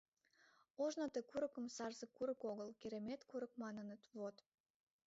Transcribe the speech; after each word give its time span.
Ожно 0.85 1.05
ты 1.17 1.23
курыкым 1.31 1.65
Сарзе 1.75 2.05
курык 2.17 2.41
огыл, 2.51 2.69
Керемет 2.81 3.21
курык 3.29 3.53
маныныт, 3.63 4.01
вот... 4.17 4.35